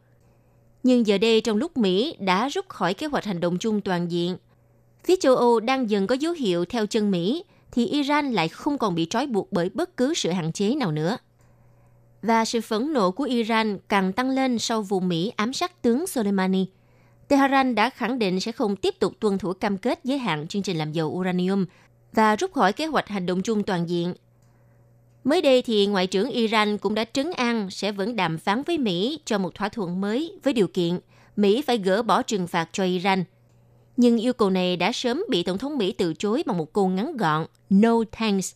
Nhưng 0.82 1.06
giờ 1.06 1.18
đây 1.18 1.40
trong 1.40 1.56
lúc 1.56 1.76
Mỹ 1.76 2.16
đã 2.18 2.48
rút 2.48 2.68
khỏi 2.68 2.94
kế 2.94 3.06
hoạch 3.06 3.24
hành 3.24 3.40
động 3.40 3.58
chung 3.58 3.80
toàn 3.80 4.10
diện, 4.10 4.36
phía 5.04 5.16
châu 5.16 5.36
Âu 5.36 5.60
đang 5.60 5.90
dần 5.90 6.06
có 6.06 6.14
dấu 6.14 6.32
hiệu 6.32 6.64
theo 6.64 6.86
chân 6.86 7.10
Mỹ, 7.10 7.44
thì 7.72 7.86
Iran 7.86 8.32
lại 8.32 8.48
không 8.48 8.78
còn 8.78 8.94
bị 8.94 9.06
trói 9.10 9.26
buộc 9.26 9.52
bởi 9.52 9.68
bất 9.68 9.96
cứ 9.96 10.14
sự 10.14 10.30
hạn 10.30 10.52
chế 10.52 10.74
nào 10.74 10.92
nữa. 10.92 11.16
Và 12.22 12.44
sự 12.44 12.60
phẫn 12.60 12.92
nộ 12.92 13.10
của 13.10 13.24
Iran 13.24 13.78
càng 13.88 14.12
tăng 14.12 14.30
lên 14.30 14.58
sau 14.58 14.82
vụ 14.82 15.00
Mỹ 15.00 15.32
ám 15.36 15.52
sát 15.52 15.82
tướng 15.82 16.06
Soleimani. 16.06 16.66
Tehran 17.28 17.74
đã 17.74 17.90
khẳng 17.90 18.18
định 18.18 18.40
sẽ 18.40 18.52
không 18.52 18.76
tiếp 18.76 18.94
tục 19.00 19.12
tuân 19.20 19.38
thủ 19.38 19.52
cam 19.52 19.78
kết 19.78 20.00
giới 20.04 20.18
hạn 20.18 20.48
chương 20.48 20.62
trình 20.62 20.78
làm 20.78 20.92
dầu 20.92 21.08
uranium 21.08 21.64
và 22.12 22.36
rút 22.36 22.52
khỏi 22.52 22.72
kế 22.72 22.86
hoạch 22.86 23.08
hành 23.08 23.26
động 23.26 23.42
chung 23.42 23.62
toàn 23.62 23.88
diện 23.88 24.14
Mới 25.24 25.42
đây 25.42 25.62
thì 25.62 25.86
Ngoại 25.86 26.06
trưởng 26.06 26.30
Iran 26.30 26.78
cũng 26.78 26.94
đã 26.94 27.04
trấn 27.12 27.30
an 27.36 27.70
sẽ 27.70 27.92
vẫn 27.92 28.16
đàm 28.16 28.38
phán 28.38 28.62
với 28.62 28.78
Mỹ 28.78 29.20
cho 29.24 29.38
một 29.38 29.54
thỏa 29.54 29.68
thuận 29.68 30.00
mới 30.00 30.32
với 30.42 30.52
điều 30.52 30.68
kiện 30.68 30.98
Mỹ 31.36 31.62
phải 31.62 31.78
gỡ 31.78 32.02
bỏ 32.02 32.22
trừng 32.22 32.46
phạt 32.46 32.68
cho 32.72 32.84
Iran. 32.84 33.24
Nhưng 33.96 34.18
yêu 34.18 34.32
cầu 34.32 34.50
này 34.50 34.76
đã 34.76 34.92
sớm 34.92 35.24
bị 35.28 35.42
Tổng 35.42 35.58
thống 35.58 35.78
Mỹ 35.78 35.92
từ 35.92 36.14
chối 36.14 36.42
bằng 36.46 36.58
một 36.58 36.72
câu 36.72 36.88
ngắn 36.88 37.16
gọn, 37.16 37.46
No 37.70 37.94
thanks. 38.12 38.54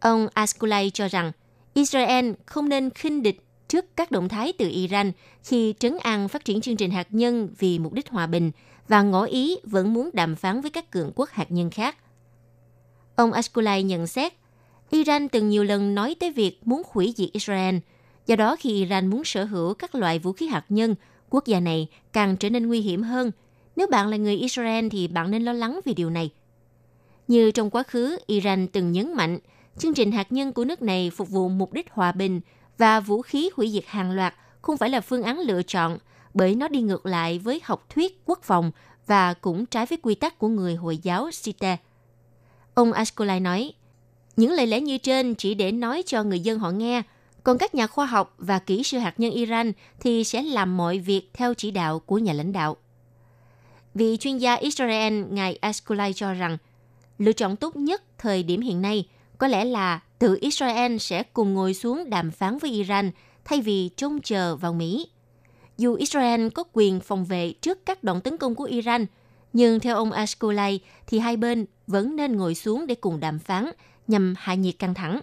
Ông 0.00 0.28
Askulay 0.34 0.90
cho 0.90 1.08
rằng 1.08 1.32
Israel 1.74 2.30
không 2.46 2.68
nên 2.68 2.90
khinh 2.90 3.22
địch 3.22 3.40
trước 3.72 3.96
các 3.96 4.10
động 4.10 4.28
thái 4.28 4.52
từ 4.58 4.68
Iran 4.68 5.12
khi 5.42 5.74
trấn 5.78 5.96
an 6.02 6.28
phát 6.28 6.44
triển 6.44 6.60
chương 6.60 6.76
trình 6.76 6.90
hạt 6.90 7.06
nhân 7.10 7.48
vì 7.58 7.78
mục 7.78 7.92
đích 7.92 8.08
hòa 8.08 8.26
bình 8.26 8.50
và 8.88 9.02
ngỏ 9.02 9.24
ý 9.24 9.56
vẫn 9.62 9.94
muốn 9.94 10.10
đàm 10.12 10.36
phán 10.36 10.60
với 10.60 10.70
các 10.70 10.90
cường 10.90 11.12
quốc 11.14 11.30
hạt 11.30 11.46
nhân 11.50 11.70
khác. 11.70 11.96
Ông 13.14 13.32
Askulay 13.32 13.82
nhận 13.82 14.06
xét 14.06 14.32
Iran 14.90 15.28
từng 15.28 15.48
nhiều 15.48 15.64
lần 15.64 15.94
nói 15.94 16.16
tới 16.20 16.32
việc 16.32 16.60
muốn 16.64 16.82
hủy 16.90 17.14
diệt 17.16 17.28
Israel. 17.32 17.76
Do 18.26 18.36
đó 18.36 18.56
khi 18.58 18.70
Iran 18.70 19.06
muốn 19.06 19.24
sở 19.24 19.44
hữu 19.44 19.74
các 19.74 19.94
loại 19.94 20.18
vũ 20.18 20.32
khí 20.32 20.46
hạt 20.46 20.64
nhân, 20.68 20.94
quốc 21.30 21.46
gia 21.46 21.60
này 21.60 21.88
càng 22.12 22.36
trở 22.36 22.50
nên 22.50 22.66
nguy 22.66 22.80
hiểm 22.80 23.02
hơn. 23.02 23.30
Nếu 23.76 23.86
bạn 23.86 24.08
là 24.08 24.16
người 24.16 24.36
Israel 24.36 24.88
thì 24.88 25.08
bạn 25.08 25.30
nên 25.30 25.42
lo 25.42 25.52
lắng 25.52 25.80
vì 25.84 25.94
điều 25.94 26.10
này. 26.10 26.30
Như 27.28 27.50
trong 27.50 27.70
quá 27.70 27.82
khứ, 27.82 28.18
Iran 28.26 28.66
từng 28.66 28.92
nhấn 28.92 29.14
mạnh 29.14 29.38
chương 29.78 29.94
trình 29.94 30.12
hạt 30.12 30.32
nhân 30.32 30.52
của 30.52 30.64
nước 30.64 30.82
này 30.82 31.10
phục 31.10 31.28
vụ 31.28 31.48
mục 31.48 31.72
đích 31.72 31.90
hòa 31.90 32.12
bình 32.12 32.40
và 32.82 33.00
vũ 33.00 33.22
khí 33.22 33.50
hủy 33.56 33.70
diệt 33.70 33.84
hàng 33.86 34.10
loạt 34.10 34.34
không 34.62 34.76
phải 34.76 34.90
là 34.90 35.00
phương 35.00 35.22
án 35.22 35.38
lựa 35.40 35.62
chọn 35.62 35.98
bởi 36.34 36.54
nó 36.54 36.68
đi 36.68 36.80
ngược 36.80 37.06
lại 37.06 37.38
với 37.38 37.60
học 37.64 37.86
thuyết 37.90 38.22
quốc 38.26 38.42
phòng 38.42 38.70
và 39.06 39.34
cũng 39.34 39.66
trái 39.66 39.86
với 39.86 39.98
quy 40.02 40.14
tắc 40.14 40.38
của 40.38 40.48
người 40.48 40.74
Hồi 40.74 40.98
giáo 40.98 41.30
Sita. 41.30 41.76
Ông 42.74 42.92
Ashkolai 42.92 43.40
nói, 43.40 43.72
những 44.36 44.52
lời 44.52 44.66
lẽ 44.66 44.80
như 44.80 44.98
trên 44.98 45.34
chỉ 45.34 45.54
để 45.54 45.72
nói 45.72 46.02
cho 46.06 46.22
người 46.22 46.40
dân 46.40 46.58
họ 46.58 46.70
nghe, 46.70 47.02
còn 47.44 47.58
các 47.58 47.74
nhà 47.74 47.86
khoa 47.86 48.06
học 48.06 48.34
và 48.38 48.58
kỹ 48.58 48.82
sư 48.82 48.98
hạt 48.98 49.20
nhân 49.20 49.32
Iran 49.32 49.72
thì 50.00 50.24
sẽ 50.24 50.42
làm 50.42 50.76
mọi 50.76 50.98
việc 50.98 51.30
theo 51.34 51.54
chỉ 51.54 51.70
đạo 51.70 51.98
của 51.98 52.18
nhà 52.18 52.32
lãnh 52.32 52.52
đạo. 52.52 52.76
Vị 53.94 54.16
chuyên 54.20 54.38
gia 54.38 54.54
Israel 54.54 55.24
ngài 55.30 55.56
Askulai 55.56 56.12
cho 56.12 56.32
rằng, 56.32 56.58
lựa 57.18 57.32
chọn 57.32 57.56
tốt 57.56 57.76
nhất 57.76 58.02
thời 58.18 58.42
điểm 58.42 58.60
hiện 58.60 58.82
nay 58.82 59.08
có 59.38 59.48
lẽ 59.48 59.64
là 59.64 60.00
tự 60.22 60.38
Israel 60.40 60.96
sẽ 60.96 61.22
cùng 61.22 61.54
ngồi 61.54 61.74
xuống 61.74 62.10
đàm 62.10 62.30
phán 62.30 62.58
với 62.58 62.70
Iran 62.70 63.10
thay 63.44 63.60
vì 63.60 63.88
trông 63.96 64.20
chờ 64.20 64.56
vào 64.56 64.72
Mỹ. 64.72 65.06
dù 65.78 65.94
Israel 65.94 66.48
có 66.48 66.64
quyền 66.72 67.00
phòng 67.00 67.24
vệ 67.24 67.52
trước 67.52 67.86
các 67.86 68.04
đòn 68.04 68.20
tấn 68.20 68.36
công 68.36 68.54
của 68.54 68.64
Iran, 68.64 69.06
nhưng 69.52 69.80
theo 69.80 69.96
ông 69.96 70.12
Ashkolai 70.12 70.80
thì 71.06 71.18
hai 71.18 71.36
bên 71.36 71.66
vẫn 71.86 72.16
nên 72.16 72.36
ngồi 72.36 72.54
xuống 72.54 72.86
để 72.86 72.94
cùng 72.94 73.20
đàm 73.20 73.38
phán 73.38 73.70
nhằm 74.08 74.34
hạ 74.38 74.54
nhiệt 74.54 74.74
căng 74.78 74.94
thẳng. 74.94 75.20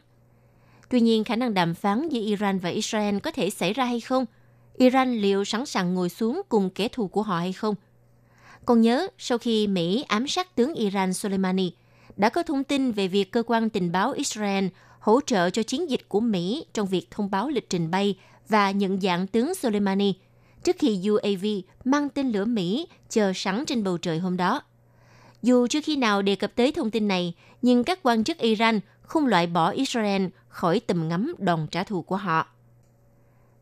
Tuy 0.90 1.02
nhiên, 1.02 1.24
khả 1.24 1.36
năng 1.36 1.54
đàm 1.54 1.76
phán 1.76 2.10
giữa 2.10 2.22
Iran 2.22 2.60
và 2.60 2.70
Israel 2.70 3.20
có 3.20 3.32
thể 3.32 3.50
xảy 3.50 3.74
ra 3.74 3.86
hay 3.86 4.00
không? 4.00 4.26
Iran 4.78 5.14
liệu 5.14 5.46
sẵn 5.46 5.66
sàng 5.66 5.94
ngồi 5.94 6.10
xuống 6.10 6.42
cùng 6.50 6.70
kẻ 6.70 6.88
thù 6.88 7.08
của 7.08 7.22
họ 7.22 7.40
hay 7.40 7.54
không? 7.54 7.76
Còn 8.66 8.82
nhớ, 8.82 9.08
sau 9.18 9.38
khi 9.38 9.68
Mỹ 9.68 10.06
ám 10.08 10.28
sát 10.28 10.56
tướng 10.56 10.74
Iran 10.74 11.14
Soleimani, 11.14 11.72
đã 12.18 12.30
có 12.30 12.44
thông 12.44 12.64
tin 12.64 12.92
về 12.92 13.08
việc 13.08 13.32
cơ 13.32 13.44
quan 13.44 13.70
tình 13.70 13.92
báo 13.92 14.12
Israel 14.12 14.68
hỗ 15.00 15.20
trợ 15.26 15.50
cho 15.50 15.64
chiến 15.64 15.90
dịch 15.90 16.10
của 16.10 16.20
Mỹ 16.20 16.66
trong 16.74 16.88
việc 16.88 17.12
thông 17.12 17.32
báo 17.32 17.50
lịch 17.50 17.70
trình 17.70 17.92
bay 17.92 18.16
và 18.50 18.72
nhận 18.72 19.02
dạng 19.02 19.28
tướng 19.28 19.56
Soleimani 19.56 20.14
trước 20.64 20.76
khi 20.80 21.08
UAV 21.10 21.46
mang 21.84 22.10
tên 22.10 22.32
lửa 22.32 22.46
Mỹ 22.46 22.88
chờ 23.10 23.32
sẵn 23.36 23.66
trên 23.66 23.84
bầu 23.84 23.98
trời 23.98 24.20
hôm 24.20 24.38
đó. 24.38 24.62
Dù 25.42 25.68
chưa 25.68 25.82
khi 25.84 25.96
nào 25.96 26.22
đề 26.22 26.36
cập 26.36 26.56
tới 26.56 26.72
thông 26.72 26.92
tin 26.92 27.08
này, 27.08 27.34
nhưng 27.62 27.84
các 27.84 28.00
quan 28.04 28.24
chức 28.24 28.38
Iran 28.38 28.80
không 29.02 29.26
loại 29.26 29.48
bỏ 29.48 29.70
Israel 29.70 30.26
khỏi 30.48 30.80
tầm 30.80 31.08
ngắm 31.08 31.36
đòn 31.38 31.68
trả 31.72 31.84
thù 31.84 32.02
của 32.02 32.16
họ. 32.16 32.48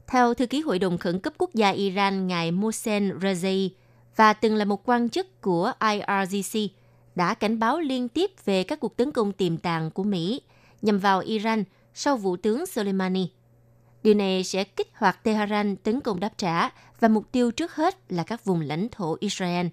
Theo 0.08 0.34
thư 0.34 0.46
ký 0.46 0.62
Hội 0.62 0.79
đồng 0.79 0.98
Khẩn 0.98 1.20
cấp 1.20 1.34
Quốc 1.38 1.53
gia 1.53 1.70
Iran 1.70 2.27
ngài 2.27 2.51
Mohsen 2.51 3.17
Rezai 3.20 3.70
và 4.15 4.34
từng 4.34 4.56
là 4.56 4.65
một 4.65 4.89
quan 4.89 5.10
chức 5.10 5.41
của 5.41 5.72
IRGC, 5.79 6.60
đã 7.15 7.34
cảnh 7.34 7.60
báo 7.60 7.79
liên 7.79 8.10
tiếp 8.10 8.32
về 8.46 8.63
các 8.63 8.79
cuộc 8.79 8.98
tấn 8.98 9.12
công 9.12 9.32
tiềm 9.32 9.58
tàng 9.58 9.91
của 9.91 10.03
Mỹ 10.03 10.41
nhằm 10.82 11.00
vào 11.00 11.20
Iran 11.20 11.64
sau 11.94 12.18
vụ 12.18 12.38
tướng 12.38 12.66
Soleimani. 12.66 13.30
Điều 14.04 14.14
này 14.14 14.44
sẽ 14.44 14.64
kích 14.64 14.88
hoạt 14.94 15.24
Tehran 15.24 15.76
tấn 15.76 16.02
công 16.02 16.20
đáp 16.20 16.38
trả 16.38 16.70
và 17.00 17.08
mục 17.08 17.32
tiêu 17.32 17.52
trước 17.52 17.76
hết 17.76 17.96
là 18.10 18.24
các 18.24 18.46
vùng 18.46 18.62
lãnh 18.62 18.88
thổ 18.92 19.18
Israel. 19.20 19.68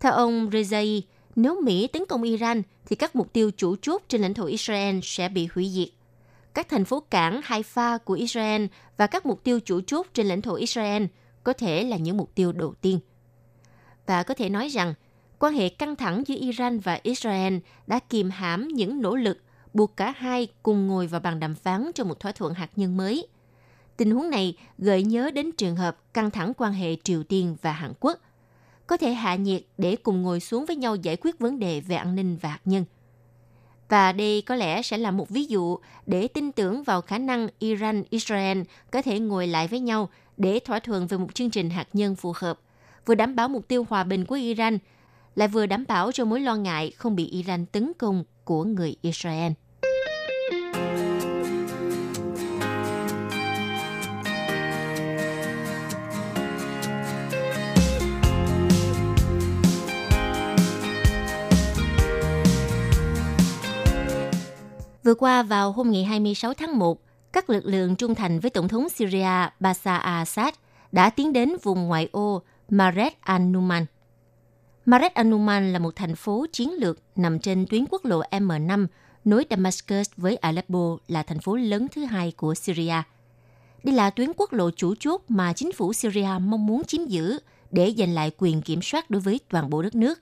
Theo 0.00 0.12
ông 0.12 0.50
Rezai, 0.50 1.00
nếu 1.36 1.60
Mỹ 1.60 1.86
tấn 1.86 2.06
công 2.08 2.22
Iran 2.22 2.62
thì 2.86 2.96
các 2.96 3.16
mục 3.16 3.32
tiêu 3.32 3.50
chủ 3.56 3.76
chốt 3.82 4.02
trên 4.08 4.20
lãnh 4.20 4.34
thổ 4.34 4.46
Israel 4.46 4.98
sẽ 5.02 5.28
bị 5.28 5.48
hủy 5.54 5.70
diệt. 5.70 5.88
Các 6.54 6.68
thành 6.68 6.84
phố 6.84 7.00
cảng 7.00 7.40
Haifa 7.40 7.98
của 7.98 8.14
Israel 8.14 8.66
và 8.96 9.06
các 9.06 9.26
mục 9.26 9.44
tiêu 9.44 9.60
chủ 9.60 9.80
chốt 9.86 10.06
trên 10.14 10.26
lãnh 10.26 10.42
thổ 10.42 10.54
Israel 10.54 11.04
có 11.44 11.52
thể 11.52 11.84
là 11.84 11.96
những 11.96 12.16
mục 12.16 12.34
tiêu 12.34 12.52
đầu 12.52 12.74
tiên. 12.80 13.00
Và 14.06 14.22
có 14.22 14.34
thể 14.34 14.48
nói 14.48 14.68
rằng, 14.68 14.94
quan 15.38 15.54
hệ 15.54 15.68
căng 15.68 15.96
thẳng 15.96 16.22
giữa 16.26 16.36
Iran 16.40 16.78
và 16.78 17.00
Israel 17.02 17.56
đã 17.86 17.98
kìm 17.98 18.30
hãm 18.30 18.68
những 18.68 19.02
nỗ 19.02 19.16
lực 19.16 19.38
buộc 19.74 19.96
cả 19.96 20.14
hai 20.16 20.48
cùng 20.62 20.86
ngồi 20.86 21.06
vào 21.06 21.20
bàn 21.20 21.40
đàm 21.40 21.54
phán 21.54 21.90
cho 21.94 22.04
một 22.04 22.20
thỏa 22.20 22.32
thuận 22.32 22.54
hạt 22.54 22.70
nhân 22.76 22.96
mới. 22.96 23.26
Tình 23.96 24.10
huống 24.10 24.30
này 24.30 24.56
gợi 24.78 25.02
nhớ 25.02 25.30
đến 25.30 25.52
trường 25.52 25.76
hợp 25.76 26.14
căng 26.14 26.30
thẳng 26.30 26.52
quan 26.56 26.72
hệ 26.72 26.96
Triều 27.04 27.22
Tiên 27.22 27.56
và 27.62 27.72
Hàn 27.72 27.92
Quốc, 28.00 28.18
có 28.86 28.96
thể 28.96 29.12
hạ 29.12 29.34
nhiệt 29.34 29.62
để 29.78 29.96
cùng 29.96 30.22
ngồi 30.22 30.40
xuống 30.40 30.66
với 30.66 30.76
nhau 30.76 30.96
giải 30.96 31.16
quyết 31.20 31.38
vấn 31.38 31.58
đề 31.58 31.80
về 31.80 31.96
an 31.96 32.14
ninh 32.14 32.36
và 32.36 32.48
hạt 32.48 32.60
nhân. 32.64 32.84
Và 33.88 34.12
đây 34.12 34.42
có 34.42 34.54
lẽ 34.54 34.82
sẽ 34.82 34.98
là 34.98 35.10
một 35.10 35.28
ví 35.28 35.44
dụ 35.44 35.78
để 36.06 36.28
tin 36.28 36.52
tưởng 36.52 36.82
vào 36.82 37.00
khả 37.00 37.18
năng 37.18 37.48
Iran-Israel 37.60 38.64
có 38.90 39.02
thể 39.02 39.20
ngồi 39.20 39.46
lại 39.46 39.68
với 39.68 39.80
nhau 39.80 40.08
để 40.36 40.60
thỏa 40.64 40.78
thuận 40.78 41.06
về 41.06 41.18
một 41.18 41.34
chương 41.34 41.50
trình 41.50 41.70
hạt 41.70 41.88
nhân 41.92 42.16
phù 42.16 42.32
hợp, 42.36 42.60
vừa 43.06 43.14
đảm 43.14 43.36
bảo 43.36 43.48
mục 43.48 43.68
tiêu 43.68 43.86
hòa 43.88 44.04
bình 44.04 44.24
của 44.24 44.34
Iran, 44.34 44.78
lại 45.34 45.48
vừa 45.48 45.66
đảm 45.66 45.84
bảo 45.88 46.12
cho 46.12 46.24
mối 46.24 46.40
lo 46.40 46.56
ngại 46.56 46.90
không 46.90 47.16
bị 47.16 47.26
Iran 47.26 47.66
tấn 47.66 47.92
công 47.98 48.24
của 48.44 48.64
người 48.64 48.96
Israel. 49.02 49.52
Vừa 65.04 65.14
qua 65.14 65.42
vào 65.42 65.72
hôm 65.72 65.90
ngày 65.90 66.04
26 66.04 66.54
tháng 66.54 66.78
1, 66.78 67.00
các 67.32 67.50
lực 67.50 67.64
lượng 67.64 67.96
trung 67.96 68.14
thành 68.14 68.40
với 68.40 68.50
Tổng 68.50 68.68
thống 68.68 68.88
Syria 68.88 69.48
Bashar 69.60 70.02
al-Assad 70.02 70.52
đã 70.92 71.10
tiến 71.10 71.32
đến 71.32 71.52
vùng 71.62 71.86
ngoại 71.86 72.08
ô 72.12 72.42
Maret 72.68 73.12
al-Numan. 73.24 73.84
Maret 74.86 75.14
al-Numan 75.14 75.72
là 75.72 75.78
một 75.78 75.96
thành 75.96 76.14
phố 76.16 76.46
chiến 76.52 76.72
lược 76.72 76.98
nằm 77.16 77.38
trên 77.38 77.66
tuyến 77.70 77.84
quốc 77.90 78.04
lộ 78.04 78.22
M5 78.30 78.86
nối 79.24 79.46
Damascus 79.50 80.10
với 80.16 80.36
Aleppo 80.36 80.96
là 81.08 81.22
thành 81.22 81.40
phố 81.40 81.56
lớn 81.56 81.86
thứ 81.92 82.04
hai 82.04 82.32
của 82.36 82.54
Syria. 82.54 83.02
Đây 83.82 83.94
là 83.94 84.10
tuyến 84.10 84.32
quốc 84.36 84.52
lộ 84.52 84.70
chủ 84.70 84.94
chốt 85.00 85.22
mà 85.28 85.52
chính 85.52 85.72
phủ 85.72 85.92
Syria 85.92 86.30
mong 86.40 86.66
muốn 86.66 86.84
chiếm 86.84 87.06
giữ 87.06 87.38
để 87.70 87.94
giành 87.98 88.14
lại 88.14 88.30
quyền 88.38 88.62
kiểm 88.62 88.82
soát 88.82 89.10
đối 89.10 89.20
với 89.20 89.40
toàn 89.50 89.70
bộ 89.70 89.82
đất 89.82 89.94
nước. 89.94 90.20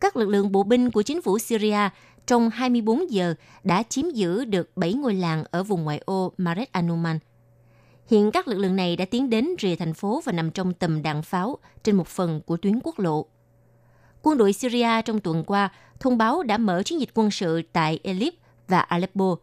Các 0.00 0.16
lực 0.16 0.28
lượng 0.28 0.52
bộ 0.52 0.62
binh 0.62 0.90
của 0.90 1.02
chính 1.02 1.22
phủ 1.22 1.38
Syria 1.38 1.88
trong 2.28 2.50
24 2.50 3.10
giờ 3.10 3.34
đã 3.64 3.82
chiếm 3.82 4.10
giữ 4.10 4.44
được 4.44 4.76
7 4.76 4.94
ngôi 4.94 5.14
làng 5.14 5.44
ở 5.50 5.62
vùng 5.62 5.84
ngoại 5.84 6.00
ô 6.04 6.32
Maret 6.38 6.72
Anuman. 6.72 7.18
Hiện 8.06 8.30
các 8.30 8.48
lực 8.48 8.58
lượng 8.58 8.76
này 8.76 8.96
đã 8.96 9.04
tiến 9.04 9.30
đến 9.30 9.48
rìa 9.60 9.74
thành 9.76 9.94
phố 9.94 10.22
và 10.24 10.32
nằm 10.32 10.50
trong 10.50 10.74
tầm 10.74 11.02
đạn 11.02 11.22
pháo 11.22 11.58
trên 11.82 11.96
một 11.96 12.06
phần 12.06 12.40
của 12.46 12.56
tuyến 12.56 12.80
quốc 12.84 12.98
lộ. 12.98 13.26
Quân 14.22 14.38
đội 14.38 14.52
Syria 14.52 15.02
trong 15.04 15.20
tuần 15.20 15.44
qua 15.44 15.68
thông 16.00 16.18
báo 16.18 16.42
đã 16.42 16.58
mở 16.58 16.82
chiến 16.82 17.00
dịch 17.00 17.08
quân 17.14 17.30
sự 17.30 17.62
tại 17.72 18.00
Elip 18.02 18.34
và 18.68 18.80
Aleppo. 18.80 19.36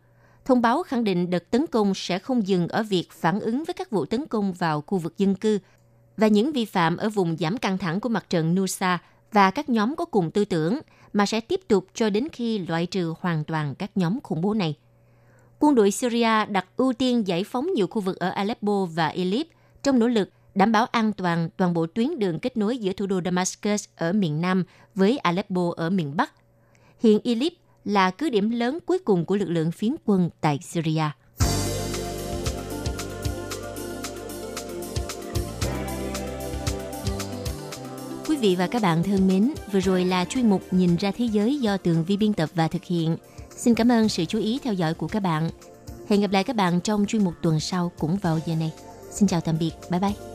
Thông 0.45 0.61
báo 0.61 0.83
khẳng 0.83 1.03
định 1.03 1.29
đợt 1.29 1.51
tấn 1.51 1.67
công 1.67 1.93
sẽ 1.95 2.19
không 2.19 2.47
dừng 2.47 2.67
ở 2.67 2.83
việc 2.83 3.11
phản 3.11 3.39
ứng 3.39 3.63
với 3.63 3.73
các 3.73 3.89
vụ 3.89 4.05
tấn 4.05 4.27
công 4.27 4.53
vào 4.53 4.81
khu 4.81 4.97
vực 4.97 5.17
dân 5.17 5.35
cư 5.35 5.59
và 6.17 6.27
những 6.27 6.51
vi 6.51 6.65
phạm 6.65 6.97
ở 6.97 7.09
vùng 7.09 7.37
giảm 7.37 7.57
căng 7.57 7.77
thẳng 7.77 7.99
của 7.99 8.09
mặt 8.09 8.29
trận 8.29 8.55
Nusa 8.55 8.99
và 9.35 9.51
các 9.51 9.69
nhóm 9.69 9.95
có 9.95 10.05
cùng 10.05 10.31
tư 10.31 10.45
tưởng– 10.45 10.79
mà 11.15 11.25
sẽ 11.25 11.39
tiếp 11.39 11.61
tục 11.67 11.87
cho 11.93 12.09
đến 12.09 12.27
khi 12.31 12.57
loại 12.57 12.85
trừ 12.85 13.13
hoàn 13.19 13.43
toàn 13.43 13.75
các 13.75 13.97
nhóm 13.97 14.19
khủng 14.23 14.41
bố 14.41 14.53
này. 14.53 14.75
Quân 15.59 15.75
đội 15.75 15.91
Syria 15.91 16.45
đặt 16.45 16.65
ưu 16.77 16.93
tiên 16.93 17.27
giải 17.27 17.43
phóng 17.43 17.73
nhiều 17.73 17.87
khu 17.87 18.01
vực 18.01 18.19
ở 18.19 18.29
Aleppo 18.29 18.85
và 18.85 19.07
Idlib 19.07 19.47
trong 19.83 19.99
nỗ 19.99 20.07
lực 20.07 20.29
đảm 20.55 20.71
bảo 20.71 20.85
an 20.85 21.13
toàn 21.13 21.49
toàn 21.57 21.73
bộ 21.73 21.87
tuyến 21.87 22.19
đường 22.19 22.39
kết 22.39 22.57
nối 22.57 22.77
giữa 22.77 22.93
thủ 22.93 23.05
đô 23.05 23.21
Damascus 23.25 23.85
ở 23.95 24.13
miền 24.13 24.41
Nam 24.41 24.63
với 24.95 25.17
Aleppo 25.17 25.61
ở 25.77 25.89
miền 25.89 26.17
Bắc. 26.17 26.31
Hiện 26.99 27.19
Idlib 27.23 27.53
là 27.85 28.11
cứ 28.11 28.29
điểm 28.29 28.49
lớn 28.49 28.79
cuối 28.85 28.99
cùng 28.99 29.25
của 29.25 29.35
lực 29.35 29.49
lượng 29.49 29.71
phiến 29.71 29.95
quân 30.05 30.29
tại 30.41 30.59
Syria. 30.61 31.03
Quý 38.35 38.41
vị 38.41 38.55
và 38.55 38.67
các 38.67 38.81
bạn 38.81 39.03
thân 39.03 39.27
mến, 39.27 39.51
vừa 39.71 39.79
rồi 39.79 40.05
là 40.05 40.25
chuyên 40.25 40.49
mục 40.49 40.61
Nhìn 40.71 40.95
ra 40.95 41.11
thế 41.17 41.25
giới 41.25 41.59
do 41.59 41.77
Tường 41.77 42.03
Vi 42.07 42.17
biên 42.17 42.33
tập 42.33 42.49
và 42.55 42.67
thực 42.67 42.83
hiện. 42.83 43.17
Xin 43.57 43.75
cảm 43.75 43.91
ơn 43.91 44.09
sự 44.09 44.25
chú 44.25 44.39
ý 44.39 44.59
theo 44.63 44.73
dõi 44.73 44.93
của 44.93 45.07
các 45.07 45.19
bạn. 45.19 45.49
Hẹn 46.09 46.21
gặp 46.21 46.31
lại 46.31 46.43
các 46.43 46.55
bạn 46.55 46.81
trong 46.81 47.05
chuyên 47.05 47.23
mục 47.23 47.33
tuần 47.41 47.59
sau 47.59 47.91
cũng 47.99 48.17
vào 48.17 48.39
giờ 48.45 48.55
này. 48.55 48.71
Xin 49.11 49.27
chào 49.27 49.41
tạm 49.41 49.57
biệt. 49.59 49.71
Bye 49.89 49.99
bye. 49.99 50.34